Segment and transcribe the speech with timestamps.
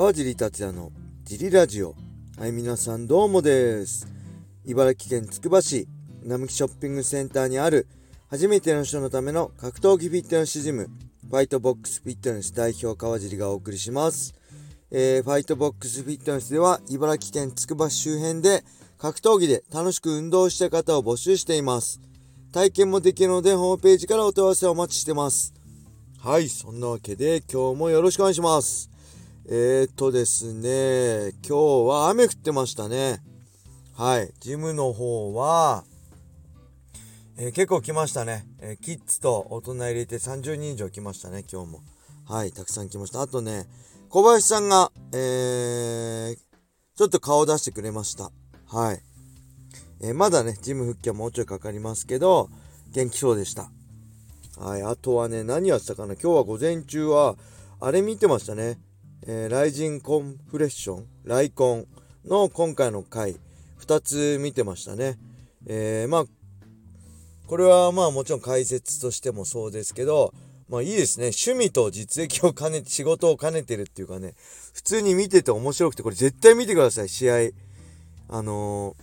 [0.00, 0.92] 川尻達也の
[1.24, 1.94] ジリラジオ
[2.38, 4.08] はい皆さんどうもです
[4.64, 5.88] 茨城県つくば市
[6.24, 7.86] 並木ショッピングセンターにある
[8.30, 10.88] 初めての人のための格闘技フィットネスジム
[11.28, 14.34] ファイトボックスフィットネス代表川尻がお送りします
[14.90, 18.64] えー、ファイトボックスフィットネスでは茨城県つくば市周辺で
[18.96, 22.00] 格闘技で楽しく運動した方を募集しています。
[22.52, 25.52] 体験もできるのでホームページからお問い合わせをお待ちしてます。
[26.18, 28.89] はい、そんなわけで今日もよろしくお願いします。
[29.52, 33.20] えー、っとですね、今日は雨降ってましたね。
[33.96, 35.82] はい、ジムの方は、
[37.36, 41.80] えー、結構来ましたね、えー、キッズと大人入れて30人以上来ましたね、今日も。
[42.28, 43.22] はい、たくさん来ました。
[43.22, 43.66] あとね、
[44.08, 46.36] 小林さんが、えー、
[46.96, 48.30] ちょっと顔出してくれました。
[48.68, 49.02] はい。
[50.00, 52.50] えー、まだね、ジム復帰はもうちょいかかりますけど、
[52.92, 53.72] 元気そうでした。
[54.60, 54.82] はい。
[54.84, 57.34] あとはね、何やってたかな今日は午前中は、
[57.80, 58.78] あれ見てましたね。
[59.26, 61.86] えー、ライジンコンフレッション、ライコン
[62.24, 63.36] の今回の回、
[63.80, 65.18] 2つ見てましたね。
[65.66, 66.24] えー、まあ、
[67.46, 70.32] これはまあもちろん解説としてもそうですけど、
[70.70, 71.32] まあいいですね。
[71.34, 74.34] 趣味と実益を兼ねて、仕事を兼ねてるっていうかね、
[74.72, 77.34] 普通に見てて面白くて、これ絶対見てください、試合。
[78.28, 78.96] あの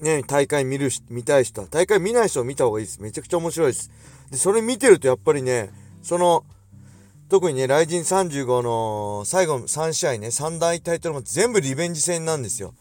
[0.00, 3.00] ー、ね、大会見る、見たい人は、大会見ない人を見た方がいいです。
[3.00, 3.90] めちゃくちゃ面白いです。
[4.30, 5.70] で、それ見てるとやっぱりね、
[6.02, 6.44] その、
[7.32, 12.74] 特にね、ライジン35の最後の3試合ね、3大タイトルも全部リベンジ戦なんですよ。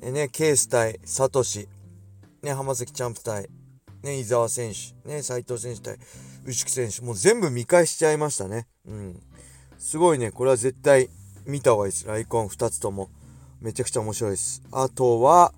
[0.00, 1.68] えね、ケース対サトシ、
[2.42, 3.50] ね、浜崎チャンプ対、
[4.02, 5.98] ね、伊沢選手、ね、斉藤選手対、
[6.46, 8.66] 牛木選手、もう全部見返しちゃいましたね。
[8.88, 9.20] うん。
[9.78, 11.10] すごいね、これは絶対
[11.44, 12.06] 見た方がいいです。
[12.06, 13.10] ライコン2つとも。
[13.60, 14.62] めちゃくちゃ面白いです。
[14.72, 15.52] あとは、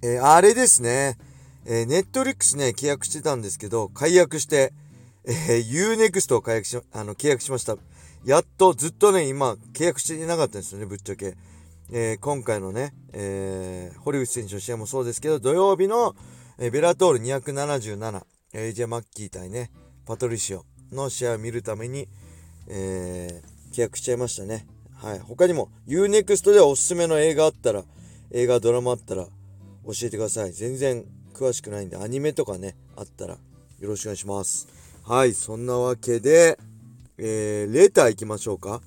[0.00, 1.18] えー、あれですね。
[1.64, 4.72] えー、ネットリックスね、契約してたんですけど、解約して、
[5.26, 7.76] えー、Unext を解約し、あの、契約しました。
[8.24, 11.36] やっと、ずっとね、今、契約していなかったんですよね、ぶっちゃけ。
[11.90, 16.14] えー、今回のね、えー、堀口選手の試合もそうですけど、土曜日の、
[16.58, 18.22] えー、ベラトール277、
[18.52, 19.70] AJ マッキー対ね、
[20.04, 22.08] パトリシオの試合を見るために、
[22.68, 24.66] えー、契約しちゃいましたね。
[24.94, 25.18] はい。
[25.18, 27.84] 他にも UNEXT でおすすめの映画あったら、
[28.30, 29.30] 映画、ドラマあったら教
[30.02, 30.52] えてください。
[30.52, 31.04] 全然
[31.34, 34.75] 詳しくないんで、アニメとかね、あったらよろしくお願いします。
[35.08, 35.34] はい。
[35.34, 36.58] そんなわけで、
[37.16, 38.82] えー、レター行きましょうか。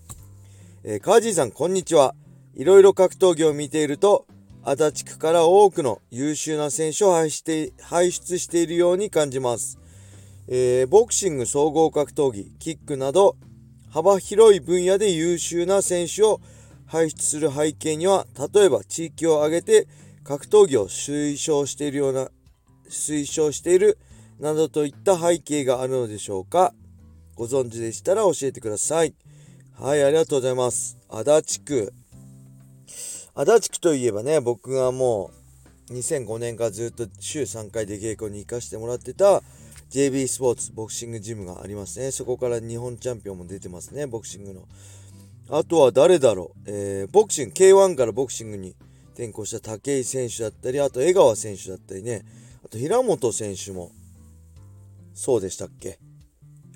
[0.83, 2.13] えー、カージーさん、こんにちは。
[2.55, 4.25] いろいろ格闘技を見ていると、
[4.61, 9.79] 足立区から多くの優秀な選手を輩して輩出しているように感じます、
[10.47, 13.37] えー、ボクシング総合格闘技キックなど
[13.89, 16.41] 幅広い分野で優秀な選手を
[16.85, 19.87] 輩出する背景には例えば地域を挙げて
[20.25, 22.29] 格闘技を推奨しているような
[22.89, 23.97] 推奨している
[24.39, 26.73] などといった背景があるのでしょうか。
[27.35, 29.13] ご存知でしたら教えてください。
[29.77, 30.97] はいありがとうございます。
[31.09, 31.93] 足立区。
[33.35, 35.31] 足立区といえばね、僕がも
[35.89, 39.41] う2005年からずっと週3回で稽古に行かせてもらってた
[39.89, 42.11] JB スポーツボクシングジムがありますね。
[42.11, 44.67] そこから日本チャンピオンも出てますね、ボクシングの。
[45.49, 48.75] あとは誰だろう、えー、ボクシング、K1 からボクシングに
[49.13, 52.23] 転向した武井選手だったり、あと江川選手だったりね、
[52.63, 53.91] あと平本選手も、
[55.19, 55.99] そうでしたっけ？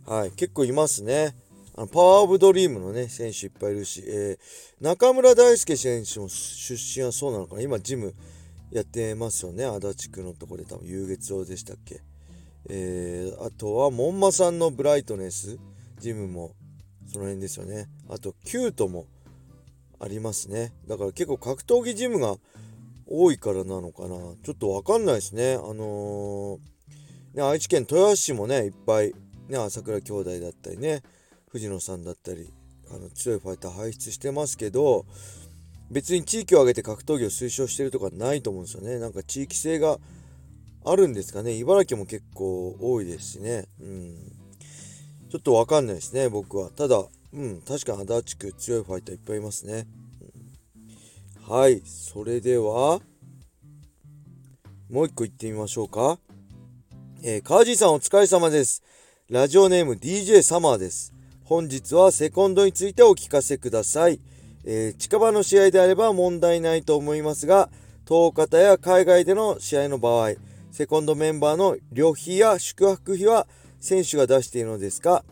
[0.06, 1.34] はい、結構いますね。
[1.76, 7.62] あのパワーオブドリームのね、選手いっぱいいるし、えー、中村大輔選手も出身はそうなのかな？
[7.62, 8.14] 今、ジム
[8.70, 9.64] やってますよね？
[9.64, 12.02] 足立区のとこで多分、遊月堂でしたっけ？
[12.70, 15.58] えー、あとは、門馬さんのブライトネス、
[16.00, 16.52] ジムも
[17.08, 17.88] その辺ですよね。
[18.10, 19.06] あと、キュートも
[20.02, 20.74] ありますね。
[20.86, 22.36] だから結構格闘技ジムが
[23.08, 24.18] 多いからなのかな？
[24.44, 25.54] ちょっとわかんないですね。
[25.54, 26.60] あのー、
[27.34, 29.14] ね、愛知県豊橋市もね、いっぱい、
[29.48, 31.02] ね、朝倉兄弟だったりね、
[31.54, 32.52] 藤野さんだったり
[32.92, 35.06] あの強いファイター輩出してますけど
[35.92, 38.98] 別に地域を挙げて格闘技を推奨してるとかないと思うんですよね。
[38.98, 40.00] なんか地域性が
[40.84, 41.54] あるんですかね。
[41.54, 43.68] 茨城も結構多いですしね。
[43.80, 44.16] うん。
[45.30, 46.70] ちょっとわかんないですね僕は。
[46.72, 47.04] ただ
[47.34, 49.88] うん確かに足立区強いファイターいっぱいいますね、
[51.50, 53.02] うん、はいそれでは
[54.90, 56.18] もう一個行ってみましょうか。
[57.26, 58.84] えー、川地さんお疲れ様です
[59.30, 61.14] ラジオネーム DJ サマーです
[61.46, 64.20] 本日はセコンドについてお聞かせください。
[64.66, 67.70] えー、近場の試合であれば問題ないと思いますが、
[68.08, 70.32] 東方や海外での試合の場合、
[70.72, 73.46] セコンドメンバーの旅費や宿泊費は
[73.80, 75.24] 選手が出しているのですか、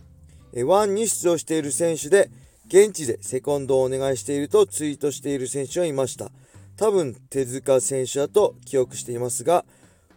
[0.53, 2.29] えー、ワンに出場している選手で、
[2.67, 6.31] 現地でセコンドをお願いしているとツイートしている選手はいました。
[6.77, 9.65] 多分手塚選手だと記憶していますが、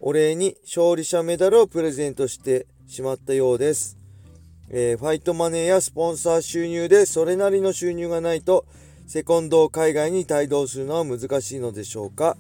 [0.07, 3.97] お礼に勝利者メダルをプレゼントしてしまったようです。
[4.69, 8.67] えー、ファイトマネーやスポンサー収入でそれなりの収入がないと、
[9.07, 12.37] セコンドを海外に帯同するのは難しいのでしょうか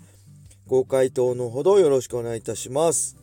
[0.67, 3.17] ご回答のほどよろしくお願いいたします。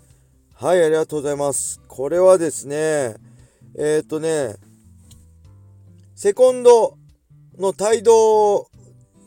[0.55, 1.79] はい、ありがとうございます。
[1.87, 3.17] これはですね、
[3.77, 4.55] えっ、とね、
[6.15, 6.97] セコンド
[7.59, 8.61] の帯同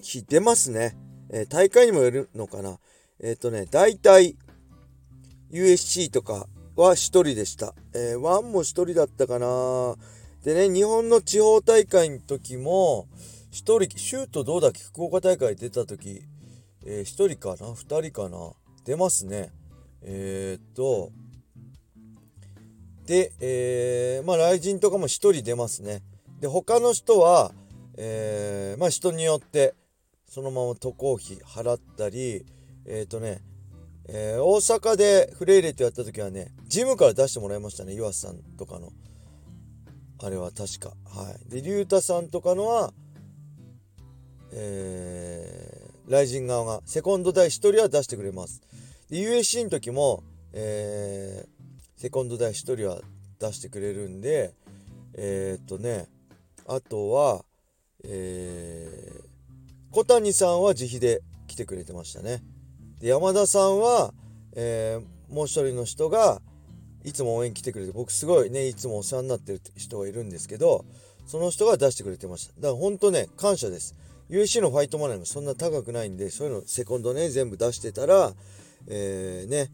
[0.01, 0.97] 費出ますね。
[1.31, 2.81] えー、大会にもよるのかな。
[3.21, 4.35] えっ、とね、大体
[5.55, 7.75] USC とかは1人でした。
[7.95, 9.95] えー、1も1人だったかな。
[10.43, 13.07] でね、日本の地方大会の時も、
[13.53, 14.83] 1人、シュートどうだっけ？
[14.83, 16.23] 福岡大会出た時、
[16.85, 18.53] えー、1人かな ?2 人かな？
[18.85, 19.53] 出ますね。
[20.03, 21.13] えー、っと、
[23.07, 26.03] で、えー、まあ、雷神とかも1人出ますね。
[26.41, 27.53] で、他の人は、
[27.97, 29.75] えー、まあ、人によって、
[30.29, 32.45] そのまま渡航費払ったり、
[32.87, 33.41] えっ、とね、
[34.07, 38.93] えー、大阪でフレイレってやった時はね、ジムから出してもらいましたね、岩瀬さんとかの。
[40.23, 40.91] あれは確か。
[41.07, 41.51] はい。
[41.51, 42.93] で、竜太さんとかのは、
[44.53, 48.61] えー、ライジン側が、セコンド代1人は出してくれます。
[49.11, 50.23] で、USC の時も、
[50.53, 53.01] えー、セコンド代1人は
[53.39, 54.55] 出してくれるんで、
[55.15, 56.09] えー、っとね、
[56.67, 57.45] あとは、
[58.05, 59.25] えー、
[59.91, 62.43] 小谷さんは自費で来てくれてましたね。
[63.05, 64.15] で山田さんは、
[64.57, 66.41] えー、もう一人の人が
[67.05, 70.87] いつも応援来てくれて僕すごいねいつもお世話になってる人がいるんですけど
[71.27, 72.55] その人が出してくれてました。
[72.55, 73.95] だから本当ね感謝です。
[74.31, 78.33] UC のファイトマネーもそんな高くないんでそういうのセコンドね全部出してたら
[78.87, 79.69] えー、ね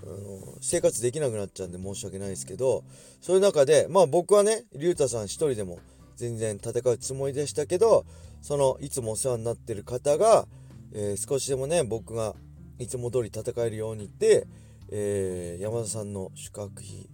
[0.00, 2.84] あの生活できなくなっちゃうんで申し訳ないですけど
[3.20, 5.80] そういう中でまあ僕はね竜太さん一人でも
[6.14, 8.06] 全然戦うつもりでしたけど
[8.40, 10.46] そのいつもお世話になってる方が、
[10.92, 12.36] えー、少しでもね僕が
[12.78, 14.46] いつも通り戦えるようにって、
[14.90, 17.08] えー、山田さんの宿泊費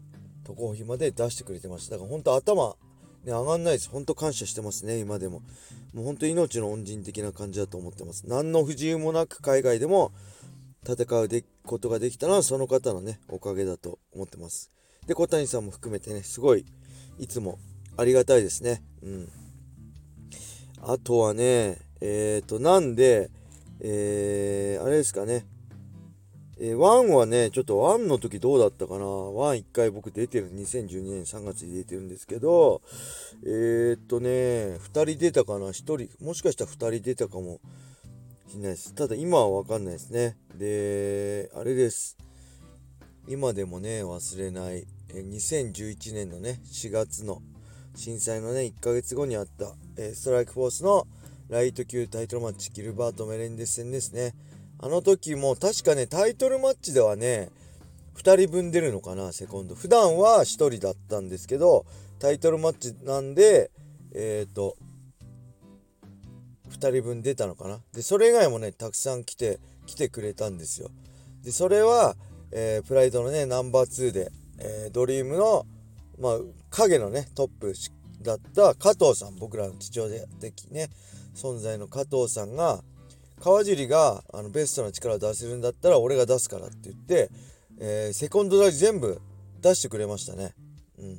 [0.44, 1.92] 渡航費まで出してくれてました。
[1.92, 2.76] だから本当頭
[3.24, 3.88] ね上がんないです。
[3.88, 5.42] 本当感謝してますね今でも。
[5.94, 8.24] もう本当命の恩人的な感じだと思ってます。
[8.26, 10.12] 何の不自由もなく海外でも
[10.86, 14.70] 戦うでことができたのはその方のねおかげだと思ってます。
[15.06, 16.66] で小谷さんも含めてねすごい
[17.18, 17.58] いつも
[17.96, 18.82] ありがたいですね。
[19.02, 19.28] うん。
[20.82, 23.30] あとはねえっ、ー、となんで
[23.80, 25.46] えー、あれですかね。
[26.66, 32.80] えー、1はね、ちょっと1の時どうだったかな ?1 一回僕出てる、2012年3月に出てるんですけど、
[33.44, 37.60] えー、っとね、2人出たかな ?1 人、もしかしたら2人出たかも
[38.48, 38.94] しれないです。
[38.94, 40.38] ただ今はわかんないですね。
[40.54, 42.16] で、あれです。
[43.28, 47.42] 今でもね、忘れない、えー、2011年のね、4月の
[47.94, 51.06] 震災のね、1ヶ月後にあった、えー、ストライクフォースの
[51.50, 54.34] ライト級タイトルマッチ、ギルバート・メレンデス戦ですね。
[54.84, 57.48] あの時も確かね、タイトルマッチではね、
[58.16, 59.74] 2人分出るのかな、セコンド。
[59.74, 61.86] 普段は1人だったんですけど、
[62.18, 63.70] タイトルマッチなんで、
[64.14, 64.76] えっ、ー、と、
[66.68, 67.80] 2人分出たのかな。
[67.94, 70.90] で、それ以外もね、たくさん来て、来てくれたんですよ。
[71.42, 72.14] で、それは、
[72.52, 75.64] えー、プライドのね、ナンバー2で、えー、ドリームの、
[76.18, 76.38] まあ、
[76.68, 77.72] 影のね、トップ
[78.20, 80.90] だった加藤さん、僕らの父親的ね、
[81.34, 82.84] 存在の加藤さんが、
[83.44, 87.28] 川尻があのベストな力を出せるんだったら俺が出すからって言って、
[87.78, 89.20] えー、セコンド代全部
[89.60, 90.54] 出してくれましたね。
[90.98, 91.18] うん。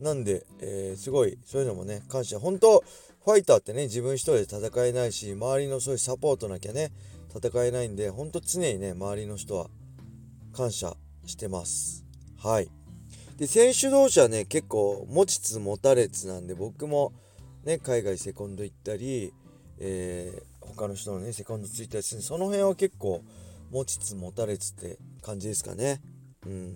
[0.00, 2.38] なんで、えー、すごいそういうのもね感謝。
[2.38, 2.84] 本当
[3.24, 6.92] ファイターってね自分一人で戦えないし周りのそういうサポートなきゃね
[7.34, 9.66] 戦えないんで本当常にね周りの人は
[10.52, 10.94] 感謝
[11.26, 12.04] してます。
[12.38, 12.70] はい。
[13.36, 17.12] で選手同士はね結構持ちつ持たれつなんで僕も
[17.64, 19.32] ね海外セコンド行ったり、
[19.80, 23.22] えー、他の人のねセカンドついたりするその辺は結構
[23.70, 26.00] 持ちつ持たれつって感じですかね。
[26.46, 26.74] うん。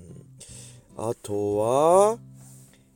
[0.97, 2.19] あとは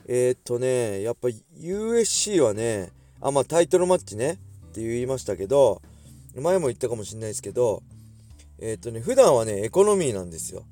[0.07, 1.29] えー、っとねやっぱ
[1.59, 2.91] USC はね
[3.21, 4.37] あまあタイトルマッチねっ
[4.73, 5.83] て言いましたけど
[6.37, 7.83] 前も言ったかもしれないですけど
[8.59, 10.65] えー、っとね普段はねエコノミーなんですよ。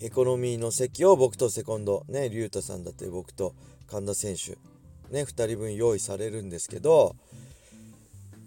[0.00, 3.54] エコノミーの席を僕とセコンドね竜太さんだって僕と
[3.88, 4.52] 神田選手
[5.12, 7.16] ね2人分用意されるんですけど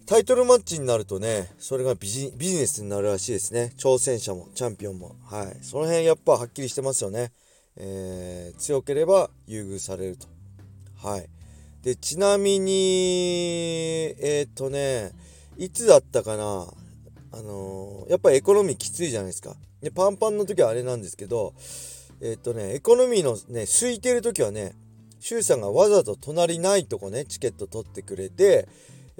[0.05, 3.73] タイトルマッチになるとね、それがビジビジネスになるらしいですね。
[3.77, 5.15] 挑戦者も、チャンピオンも。
[5.23, 5.57] はい。
[5.63, 7.31] その辺やっぱはっきりしてますよね。
[7.77, 10.27] えー、強ければ優遇されると。
[10.97, 11.29] はい。
[11.83, 15.11] で、ちなみに、えっ、とね、
[15.57, 16.67] いつだったかな？
[17.31, 19.55] あのー、やっぱりエコノミーきついじゃないですか。
[19.81, 21.53] で、パンパンの時はあれなんですけど、
[22.19, 24.75] えっ、とね、エコノミーのね、空いてる時はね、
[25.21, 28.67] 周さんがわざと隣ないとこね、チケット取ってくれて、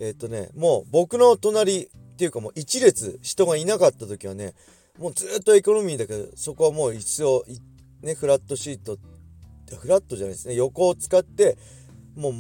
[0.02, 4.56] えっとね、もう僕の隣っていうかもう一列人がいなかった時はね、
[4.98, 7.46] もうずっとエコノミーだけど、そこはもう一層、
[8.02, 8.98] ね、フラットシート
[9.78, 10.56] フラットじゃないですね。
[10.56, 11.56] 横を使って
[12.16, 12.34] もう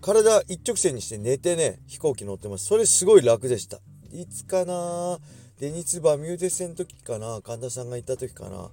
[0.00, 2.66] 体一直線にして寝てね飛行機乗ってます。
[2.66, 3.78] それすごい楽でした。
[4.10, 5.18] いつかな
[5.60, 7.40] デニツバミューデ戦の時かな。
[7.40, 8.70] 神田さんがいた時かな。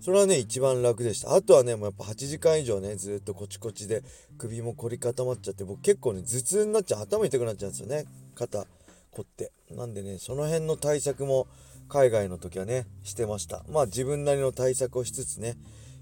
[0.00, 1.34] それはね一番楽でした。
[1.34, 4.02] あとはねもうやっぱ8時間以上ねずっとこちこちで
[4.38, 8.06] 首も凝り固まっちゃって僕結構ね頭痛になっちゃう頭痛くなっちゃうんですよね。
[8.34, 8.66] 肩
[9.10, 9.52] 凝って。
[9.70, 11.46] なんでねその辺の対策も
[11.88, 13.62] 海外の時はねしてました。
[13.68, 15.56] まあ自分なりの対策をしつつね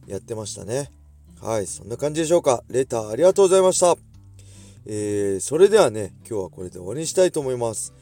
[0.06, 0.90] やってましたね。
[1.40, 2.62] はいそんな感じでしょうか。
[2.68, 3.96] レターありがとうございました。
[4.86, 7.92] えー、それではね今日はこれで終わりにしたいと思います。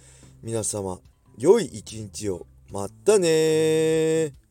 [0.43, 1.01] 皆様
[1.39, 2.47] 良い一日を。
[2.71, 4.46] またね